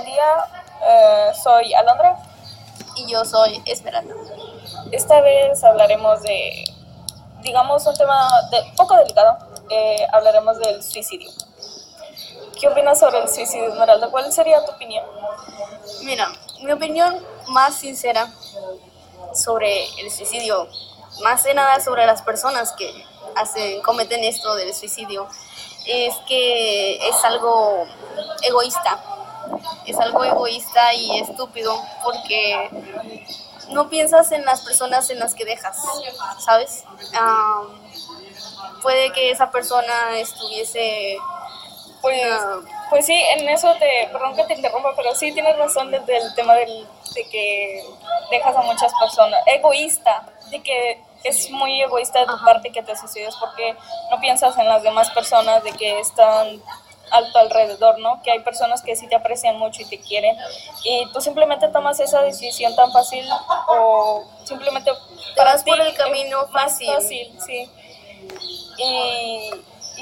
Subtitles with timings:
[0.00, 0.48] buen día.
[0.82, 2.16] Eh, soy Alondra.
[2.96, 4.14] Y yo soy Esmeralda.
[4.90, 6.64] Esta vez hablaremos de,
[7.42, 9.38] digamos, un tema de, poco delicado.
[9.68, 11.30] Eh, hablaremos del suicidio.
[12.58, 14.10] ¿Qué opinas sobre el suicidio, Esmeralda?
[14.10, 15.04] ¿Cuál sería tu opinión?
[16.02, 16.28] Mira,
[16.62, 18.28] mi opinión más sincera
[19.34, 20.68] sobre el suicidio,
[21.22, 23.04] más de nada sobre las personas que
[23.36, 25.28] hacen, cometen esto del suicidio,
[25.86, 27.86] es que es algo
[28.42, 29.19] egoísta.
[29.86, 32.70] Es algo egoísta y estúpido porque
[33.70, 35.76] no piensas en las personas en las que dejas,
[36.44, 36.84] ¿sabes?
[38.82, 41.16] puede que esa persona estuviese...
[42.00, 42.18] Pues,
[42.88, 46.34] pues sí, en eso te, perdón que te interrumpa, pero sí tienes razón desde el
[46.34, 47.84] tema del, de que
[48.30, 52.96] dejas a muchas personas, egoísta, de que es muy egoísta de tu parte que te
[52.96, 53.76] suicides porque
[54.10, 56.62] no piensas en las demás personas de que están
[57.10, 58.20] a tu alrededor, ¿no?
[58.22, 60.36] Que hay personas que sí te aprecian mucho y te quieren
[60.84, 63.26] y tú simplemente tomas esa decisión tan fácil
[63.68, 64.92] o simplemente
[65.36, 66.92] para ti por el camino fácil.
[66.94, 67.70] fácil, sí.
[68.78, 69.50] Y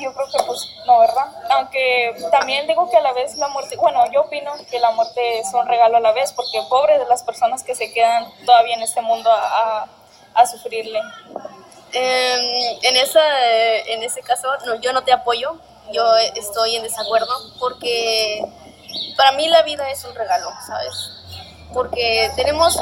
[0.01, 1.27] yo creo que pues no, ¿verdad?
[1.51, 5.41] Aunque también digo que a la vez la muerte, bueno, yo opino que la muerte
[5.41, 8.75] es un regalo a la vez porque pobre de las personas que se quedan todavía
[8.75, 9.89] en este mundo a
[10.39, 11.01] a sufrirle.
[11.93, 13.21] Em, en, esa,
[13.87, 15.57] en ese caso, no, yo no te apoyo,
[15.93, 18.43] yo estoy en desacuerdo porque
[19.17, 21.13] para mí la vida es un regalo, ¿sabes?
[21.73, 22.79] Porque tenemos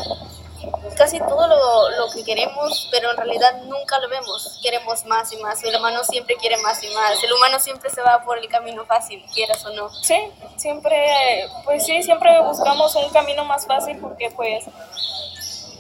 [0.97, 4.59] casi todo lo, lo, que queremos, pero en realidad nunca lo vemos.
[4.63, 5.63] Queremos más y más.
[5.63, 7.23] El humano siempre quiere más y más.
[7.23, 9.89] El humano siempre se va por el camino fácil, quieras o no.
[10.03, 10.17] Sí,
[10.57, 14.65] siempre, pues sí, siempre buscamos un camino más fácil porque pues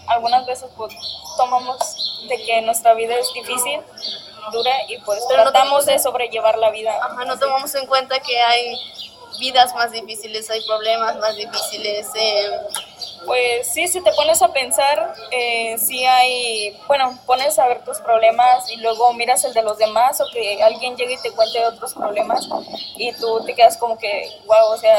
[0.07, 0.95] algunas veces pues
[1.37, 1.79] tomamos
[2.29, 3.81] de que nuestra vida es difícil,
[4.51, 6.93] dura y pues tratamos de sobrellevar la vida.
[7.03, 8.79] Ajá, no tomamos en cuenta que hay
[9.39, 12.09] vidas más difíciles, hay problemas más difíciles.
[12.15, 12.51] Eh,
[13.25, 17.99] pues sí, si te pones a pensar, eh, sí hay, bueno, pones a ver tus
[17.99, 21.65] problemas y luego miras el de los demás o que alguien llegue y te cuente
[21.66, 22.49] otros problemas
[22.97, 24.97] y tú te quedas como que, wow, o sea,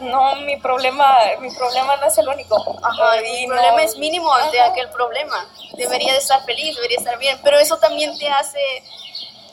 [0.00, 2.56] no, mi problema, mi problema no es el único.
[2.82, 5.46] Ajá, mi problema es mínimo ante aquel problema.
[5.74, 8.60] Debería de estar feliz, debería estar bien, pero eso también te hace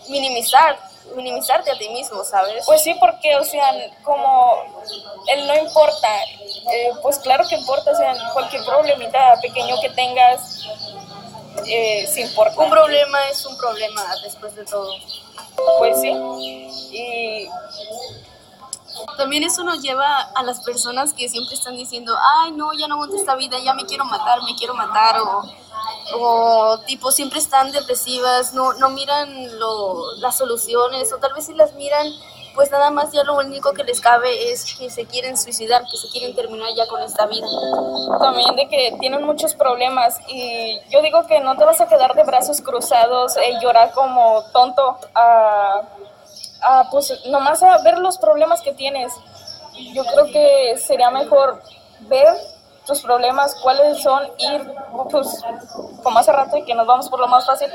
[0.07, 0.77] minimizar
[1.15, 2.65] minimizarte a ti mismo, ¿sabes?
[2.65, 3.71] Pues sí, porque, o sea,
[4.03, 4.63] como
[5.27, 6.07] él no importa,
[6.71, 10.65] eh, pues claro que importa, o sea, cualquier problemita pequeño que tengas,
[11.67, 12.59] eh, sí importa.
[12.59, 14.93] Un problema es un problema después de todo.
[15.79, 16.11] Pues sí,
[16.91, 17.49] y
[19.17, 22.95] también eso nos lleva a las personas que siempre están diciendo, ay, no, ya no
[22.95, 25.43] aguanto esta vida, ya me quiero matar, me quiero matar, o,
[26.13, 31.53] o tipo, siempre están depresivas, no, no miran lo, las soluciones, o tal vez si
[31.53, 32.07] las miran,
[32.53, 35.97] pues nada más ya lo único que les cabe es que se quieren suicidar, que
[35.97, 37.47] se quieren terminar ya con esta vida.
[38.19, 42.13] También de que tienen muchos problemas y yo digo que no te vas a quedar
[42.13, 45.81] de brazos cruzados y llorar como tonto a
[46.61, 49.13] a, pues nomás a ver los problemas que tienes.
[49.93, 51.61] Yo creo que sería mejor
[52.01, 52.33] ver
[52.85, 54.73] tus problemas, cuáles son, ir,
[55.09, 55.27] pues,
[56.03, 57.69] como hace rato y que nos vamos por lo más fácil,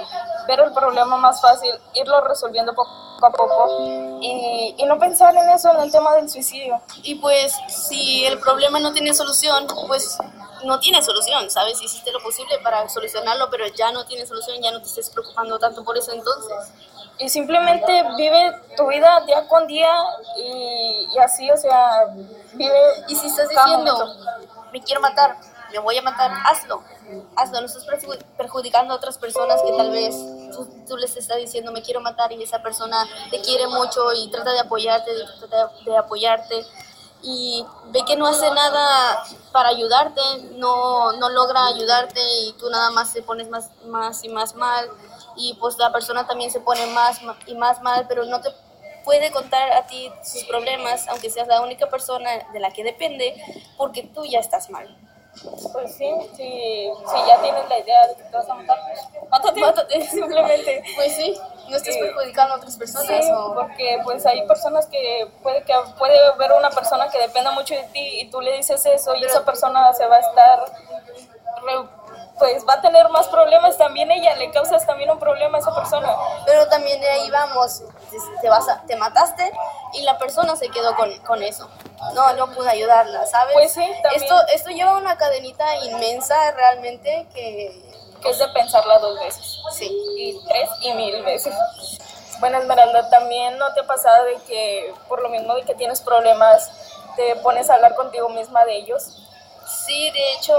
[0.46, 2.90] ver el problema más fácil, irlo resolviendo poco
[3.22, 6.80] a poco y, y, no pensar en eso, en el tema del suicidio.
[7.02, 10.16] Y pues, si el problema no tiene solución, pues
[10.64, 11.82] no tiene solución, ¿sabes?
[11.82, 15.58] Hiciste lo posible para solucionarlo, pero ya no tiene solución, ya no te estés preocupando
[15.58, 16.72] tanto por eso entonces
[17.20, 19.92] y simplemente vive tu vida día con día
[20.38, 22.06] y, así, o sea,
[22.54, 22.80] vive.
[23.08, 24.16] Y si estás diciendo,
[24.72, 25.36] me quiero matar,
[25.72, 26.82] me voy a matar, hazlo,
[27.36, 27.84] hazlo, no estás
[28.36, 30.14] perjudicando a otras personas que tal vez
[30.86, 34.52] tú, les estás diciendo, me quiero matar y esa persona te quiere mucho y trata
[34.52, 36.66] de apoyarte, trata de apoyarte
[37.22, 40.20] y ve que no hace nada para ayudarte,
[40.52, 44.88] no, no logra ayudarte y tú nada más te pones más, más y más mal
[45.36, 48.50] y pues la persona también se pone más y más mal, pero no te
[49.04, 53.34] puede contar a ti sus problemas, aunque seas la única persona de la que depende,
[53.76, 54.96] porque tú ya estás mal.
[55.72, 56.90] Pues sí, si,
[57.26, 58.78] ya tienes la idea de que te vas a matar,
[59.30, 60.82] mátate, mátate, simplemente.
[60.96, 63.06] Pues sí, no estés perjudicando a otras personas.
[63.24, 67.74] Sí, porque pues hay personas que puede que puede haber una persona que dependa mucho
[67.74, 70.64] de ti y tú le dices eso y esa persona se va a estar
[72.40, 75.74] pues va a tener más problemas también ella, le causas también un problema a esa
[75.74, 76.16] persona.
[76.46, 77.82] Pero también de ahí vamos,
[78.40, 79.52] te, vas te mataste
[79.92, 81.68] y la persona se quedó con, con eso.
[82.14, 83.52] No, no pude ayudarla, ¿sabes?
[83.52, 84.22] Pues sí, también.
[84.22, 87.90] Esto, esto lleva una cadenita inmensa realmente que...
[88.22, 89.60] Que es de pensarla dos veces.
[89.72, 89.90] Sí.
[90.16, 91.54] Y tres y mil veces.
[92.38, 96.00] Bueno, Esmeralda, también no te ha pasado de que por lo mismo de que tienes
[96.00, 96.70] problemas
[97.16, 99.19] te pones a hablar contigo misma de ellos.
[99.86, 100.56] Sí, de hecho,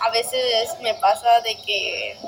[0.00, 2.18] a veces me pasa de que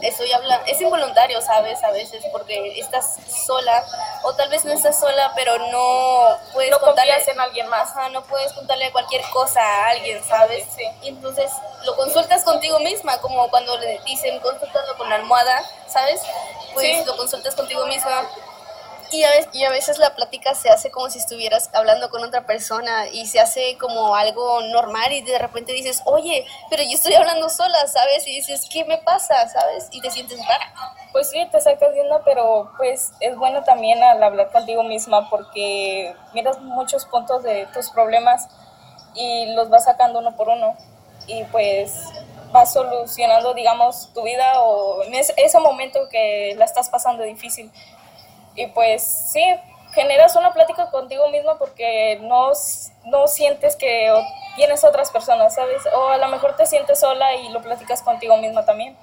[0.00, 1.82] estoy hablando, es involuntario, ¿sabes?
[1.84, 3.84] A veces porque estás sola
[4.24, 7.90] o tal vez no estás sola, pero no puedes no contarle en alguien más.
[7.90, 10.66] Ajá, no puedes contarle cualquier cosa a alguien, ¿sabes?
[10.76, 10.84] Sí.
[11.02, 11.50] Y entonces
[11.84, 16.20] lo consultas contigo misma, como cuando le dicen consultando con la almohada, ¿sabes?
[16.74, 17.04] Pues Sí.
[17.04, 18.28] lo consultas contigo misma.
[19.12, 19.24] Y
[19.64, 23.40] a, veces, la plática se hace como si estuvieras hablando con otra persona y se
[23.40, 28.26] hace como algo normal y de repente dices, oye, pero yo estoy hablando sola, ¿sabes?
[28.26, 29.46] Y dices, ¿qué me pasa?
[29.48, 29.88] ¿Sabes?
[29.90, 30.72] Y te sientes rara.
[31.12, 36.14] Pues sí, te sacas de pero pues es bueno también al hablar contigo misma porque
[36.32, 38.48] miras muchos puntos de tus problemas
[39.14, 40.74] y los vas sacando uno por uno
[41.26, 42.06] y pues
[42.50, 47.70] vas solucionando, digamos, tu vida o en ese momento que la estás pasando difícil.
[48.54, 49.44] Y pues sí,
[49.92, 52.52] generas una plática contigo misma porque no,
[53.04, 54.12] no sientes que
[54.56, 55.82] tienes otras personas, ¿sabes?
[55.94, 58.96] O a lo mejor te sientes sola y lo platicas contigo misma también.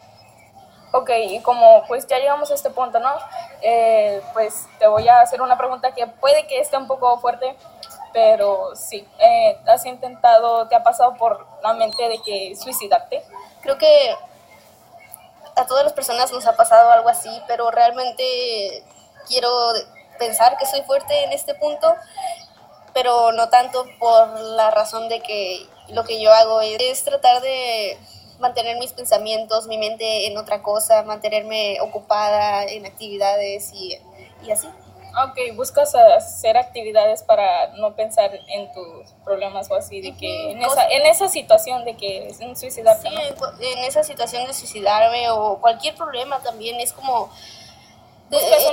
[0.92, 3.14] Ok, y como pues ya llegamos a este punto, ¿no?
[3.62, 7.56] Eh, pues te voy a hacer una pregunta que puede que esté un poco fuerte,
[8.12, 13.24] pero sí, eh, ¿has intentado, te ha pasado por la mente de que suicidarte?
[13.62, 14.16] Creo que
[15.56, 18.84] a todas las personas nos ha pasado algo así, pero realmente
[19.30, 19.50] quiero
[20.18, 21.96] pensar que soy fuerte en este punto,
[22.94, 27.98] pero no tanto por la razón de que lo que yo hago es tratar de
[28.40, 33.98] mantener mis pensamientos, mi mente en otra cosa, mantenerme ocupada en actividades y,
[34.44, 34.68] y así.
[35.26, 40.62] Ok, buscas hacer actividades para no pensar en tus problemas o así, de que en
[40.62, 43.22] esa, en esa situación de que suicidarte, Sí, ¿no?
[43.22, 47.30] en, en esa situación de suicidarme o cualquier problema también es como...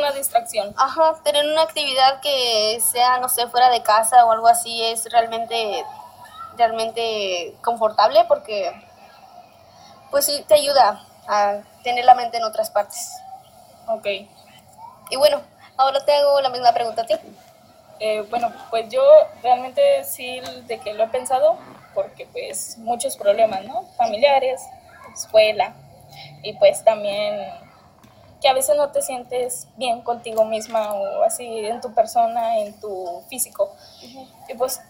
[0.07, 0.75] una distracción.
[0.77, 5.11] Ajá, tener una actividad que sea, no sé, fuera de casa o algo así es
[5.11, 5.85] realmente,
[6.57, 8.73] realmente confortable porque,
[10.11, 13.13] pues sí, te ayuda a tener la mente en otras partes.
[13.89, 14.07] Ok.
[15.11, 15.41] Y bueno,
[15.77, 17.15] ahora te hago la misma pregunta a ti.
[17.99, 19.03] Eh, bueno, pues yo
[19.43, 21.59] realmente sí de que lo he pensado,
[21.95, 23.85] porque pues muchos problemas, ¿no?
[23.97, 24.61] Familiares,
[25.15, 25.75] escuela,
[26.43, 27.66] y pues también
[28.41, 32.79] que a veces no te sientes bien contigo misma o así en tu persona, en
[32.81, 33.73] tu físico.
[34.49, 34.81] Y pues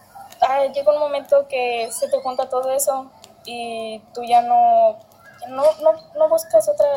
[0.41, 3.11] ah, llega un momento que se te junta todo eso
[3.45, 4.99] y tú ya no,
[5.49, 6.89] no, no, no buscas otra,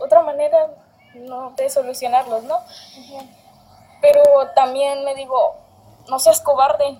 [0.00, 0.68] otra manera
[1.14, 2.60] no, de solucionarlos, ¿no?
[4.00, 4.22] pero
[4.54, 5.56] también me digo,
[6.08, 6.98] no seas cobarde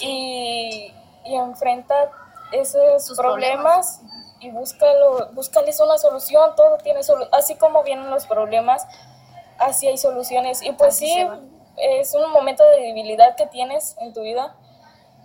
[0.00, 0.94] y,
[1.24, 2.10] y enfrenta
[2.52, 4.00] esos Sus problemas,
[4.40, 8.86] y búscalo, búscales una solución, todo tiene solución, así como vienen los problemas,
[9.58, 11.26] así hay soluciones y pues Así sí,
[11.76, 14.54] es un momento de debilidad que tienes en tu vida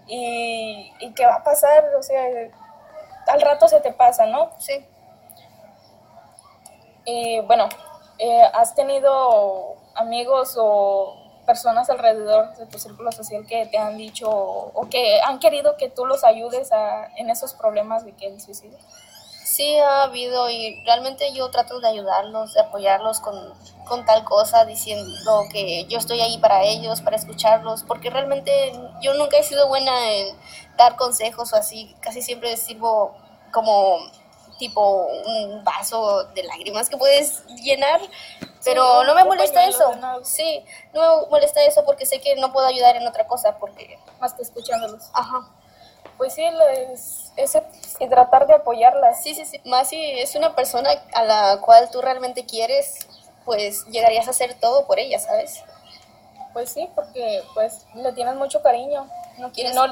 [0.08, 2.24] y, y que va a pasar, o sea,
[3.28, 4.52] al rato se te pasa, ¿no?
[4.58, 4.86] Sí.
[7.06, 7.70] Y bueno,
[8.18, 14.30] eh, ¿has tenido amigos o personas alrededor de tu círculo social que te han dicho
[14.30, 18.42] o que han querido que tú los ayudes a, en esos problemas de que el
[18.42, 18.78] suicidio?
[19.46, 23.36] Sí ha habido y realmente yo trato de ayudarlos, de apoyarlos con,
[23.86, 29.14] con tal cosa, diciendo que yo estoy ahí para ellos, para escucharlos, porque realmente yo
[29.14, 30.36] nunca he sido buena en
[30.78, 33.16] dar consejos o así, casi siempre sirvo
[33.52, 34.00] como
[34.58, 38.02] tipo un vaso de lágrimas que puedes llenar,
[38.64, 39.94] pero no me molesta eso.
[40.24, 43.98] Sí, no me molesta eso porque sé que no puedo ayudar en otra cosa, porque,
[44.20, 45.10] Más que escuchándolos.
[45.14, 45.48] ajá.
[46.18, 46.46] Pues sí,
[47.38, 47.58] es,
[48.00, 49.24] y tratar de apoyarlas.
[49.24, 49.60] Sí, sí, sí.
[49.66, 53.08] Más si es una persona a la cual tú realmente quieres,
[53.46, 55.64] pues llegarías a hacer todo por ella, ¿sabes?
[56.54, 59.10] Pues sí, porque pues le tienes mucho cariño.
[59.38, 59.88] No, Quieres- no,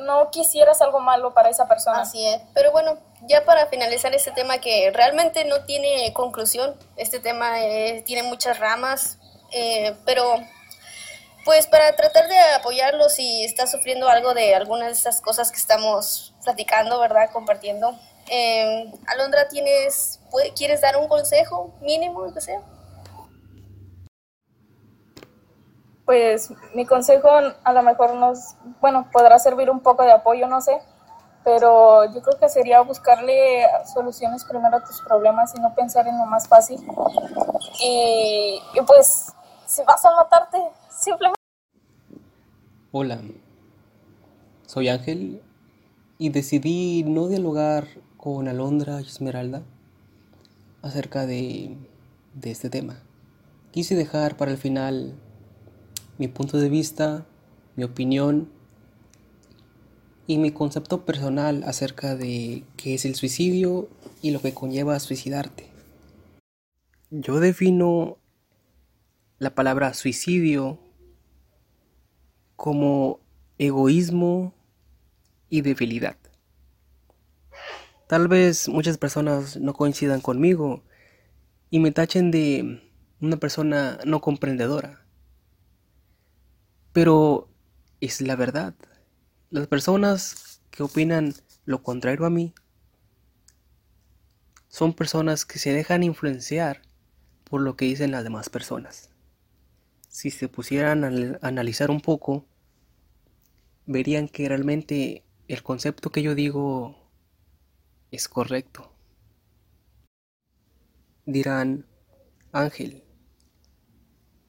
[0.00, 2.00] no, quisieras algo malo para esa persona.
[2.02, 2.40] Así es.
[2.54, 8.02] Pero bueno, ya para finalizar este tema que realmente no tiene conclusión, este tema eh,
[8.06, 9.18] tiene muchas ramas,
[9.52, 10.36] eh, pero
[11.44, 15.58] pues para tratar de apoyarlo si está sufriendo algo de alguna de estas cosas que
[15.58, 17.30] estamos platicando, ¿verdad?
[17.32, 17.98] Compartiendo.
[18.30, 22.60] Eh, Alondra, ¿tienes, puede- ¿quieres dar un consejo mínimo, que sea?
[26.08, 30.62] Pues mi consejo a lo mejor nos, bueno, podrá servir un poco de apoyo, no
[30.62, 30.80] sé,
[31.44, 36.16] pero yo creo que sería buscarle soluciones primero a tus problemas y no pensar en
[36.16, 36.80] lo más fácil.
[37.84, 39.34] Y, y pues,
[39.66, 40.56] si vas a matarte,
[40.88, 41.38] simplemente...
[42.90, 43.20] Hola,
[44.64, 45.42] soy Ángel
[46.16, 47.84] y decidí no dialogar
[48.16, 49.60] con Alondra y Esmeralda
[50.80, 51.76] acerca de,
[52.32, 53.02] de este tema.
[53.72, 55.14] Quise dejar para el final
[56.18, 57.26] mi punto de vista,
[57.76, 58.48] mi opinión
[60.26, 63.88] y mi concepto personal acerca de qué es el suicidio
[64.20, 65.68] y lo que conlleva suicidarte.
[67.10, 68.18] Yo defino
[69.38, 70.78] la palabra suicidio
[72.56, 73.20] como
[73.56, 74.52] egoísmo
[75.48, 76.16] y debilidad.
[78.08, 80.82] Tal vez muchas personas no coincidan conmigo
[81.70, 82.82] y me tachen de
[83.20, 85.07] una persona no comprendedora.
[87.00, 87.48] Pero
[88.00, 88.74] es la verdad.
[89.50, 91.32] Las personas que opinan
[91.64, 92.52] lo contrario a mí
[94.66, 96.82] son personas que se dejan influenciar
[97.44, 99.10] por lo que dicen las demás personas.
[100.08, 102.46] Si se pusieran a analizar un poco,
[103.86, 106.96] verían que realmente el concepto que yo digo
[108.10, 108.92] es correcto.
[111.26, 111.86] Dirán,
[112.50, 113.04] Ángel,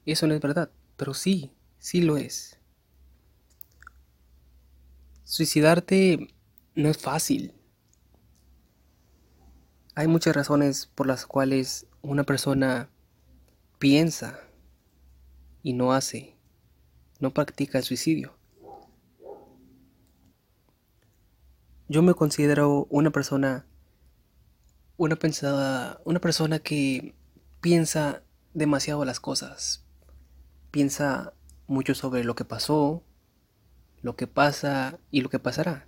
[0.04, 2.58] eso no es verdad, pero sí, sí lo es.
[5.24, 6.32] Suicidarte
[6.76, 7.54] no es fácil.
[9.96, 12.90] Hay muchas razones por las cuales una persona
[13.78, 14.38] piensa
[15.62, 16.36] y no hace,
[17.18, 18.36] no practica el suicidio.
[21.88, 23.66] Yo me considero una persona,
[24.96, 27.16] una pensada, una persona que
[27.60, 28.22] piensa
[28.54, 29.84] demasiado las cosas.
[30.70, 31.34] Piensa
[31.70, 33.04] mucho sobre lo que pasó,
[34.02, 35.86] lo que pasa y lo que pasará.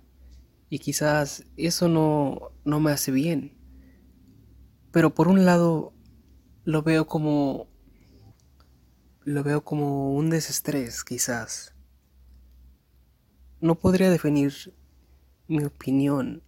[0.69, 3.57] Y quizás eso no, no me hace bien.
[4.91, 5.93] Pero por un lado
[6.63, 7.67] lo veo como
[9.25, 11.75] lo veo como un desestrés, quizás.
[13.59, 14.53] No podría definir
[15.47, 16.43] mi opinión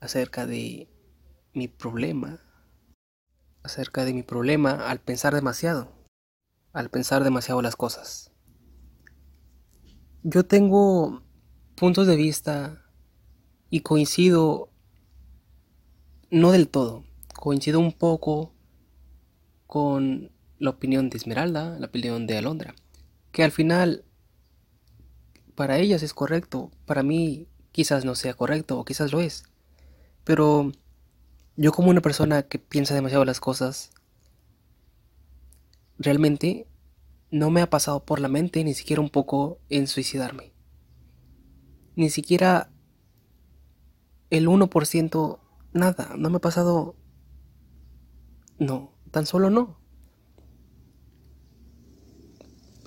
[0.00, 0.88] acerca de
[1.54, 2.40] mi problema,
[3.62, 5.92] acerca de mi problema al pensar demasiado,
[6.72, 8.33] al pensar demasiado las cosas.
[10.26, 11.22] Yo tengo
[11.74, 12.82] puntos de vista
[13.68, 14.70] y coincido
[16.30, 17.04] no del todo
[17.34, 18.54] coincido un poco
[19.66, 22.74] con la opinión de Esmeralda, la opinión de Alondra,
[23.32, 24.06] que al final
[25.54, 29.44] para ellas es correcto, para mí quizás no sea correcto o quizás lo es,
[30.24, 30.72] pero
[31.56, 33.90] yo como una persona que piensa demasiado las cosas,
[35.98, 36.66] realmente
[37.34, 40.52] no me ha pasado por la mente ni siquiera un poco en suicidarme.
[41.96, 42.70] Ni siquiera
[44.30, 45.40] el 1%,
[45.72, 46.94] nada, no me ha pasado
[48.60, 49.80] no, tan solo no.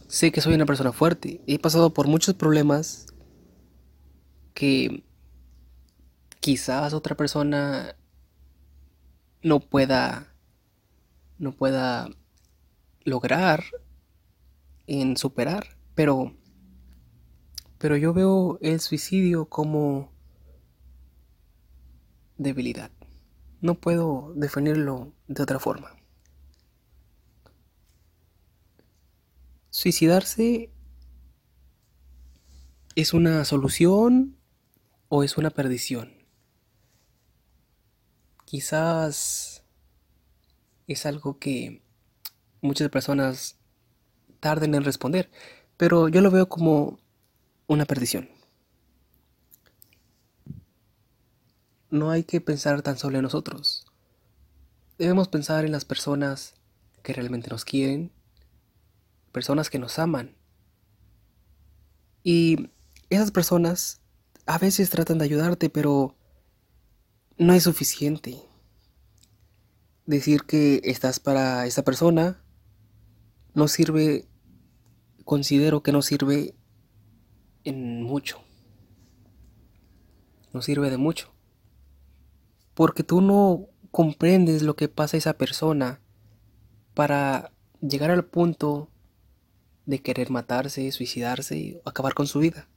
[0.08, 1.42] Sé que soy una persona fuerte.
[1.46, 3.08] He pasado por muchos problemas
[4.54, 5.04] que
[6.40, 7.98] quizás otra persona
[9.44, 10.34] no pueda
[11.38, 12.08] no pueda
[13.04, 13.66] lograr
[14.88, 16.34] en superar, pero
[17.78, 20.12] pero yo veo el suicidio como
[22.38, 22.92] debilidad.
[23.62, 25.96] No puedo definirlo de otra forma.
[29.70, 30.72] Suicidarse
[32.96, 34.38] es una solución
[35.08, 36.26] o es una perdición.
[38.46, 39.64] Quizás
[40.88, 41.84] es algo que
[42.62, 43.60] muchas personas
[44.40, 45.30] tarden en responder,
[45.78, 47.00] pero yo lo veo como
[47.68, 48.30] una perdición.
[51.90, 53.86] no hay que pensar tan solo en nosotros.
[54.98, 56.56] Debemos pensar en las personas
[57.04, 58.12] que realmente nos quieren,
[59.32, 60.36] personas que nos aman.
[62.24, 62.72] Y
[63.10, 64.02] esas personas
[64.46, 66.16] a veces tratan de ayudarte, pero
[67.38, 68.42] no es suficiente.
[70.06, 72.42] Decir que estás para esa persona
[73.58, 74.26] no sirve,
[75.26, 76.56] considero que no sirve
[77.66, 78.42] en mucho.
[80.54, 81.38] No sirve de mucho
[82.78, 86.00] porque tú no comprendes lo que pasa a esa persona
[86.94, 88.92] para llegar al punto
[89.88, 92.70] de querer matarse, suicidarse o acabar con su vida.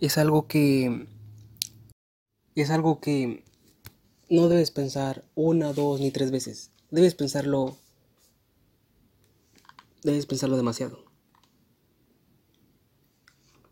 [0.00, 1.06] Es algo que
[2.56, 3.44] es algo que
[4.28, 6.72] no debes pensar una, dos ni tres veces.
[6.90, 7.76] Debes pensarlo
[10.02, 11.04] debes pensarlo demasiado.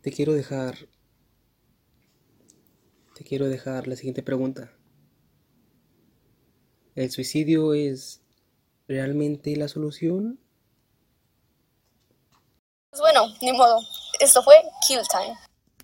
[0.01, 0.87] Te quiero dejar
[3.15, 4.71] te quiero dejar la siguiente pregunta.
[6.93, 8.21] ¿El suicidio es
[8.87, 10.39] realmente la solución?
[12.91, 13.79] Pues bueno, ni modo.
[14.19, 14.55] Esto fue
[14.87, 15.35] Kill Time.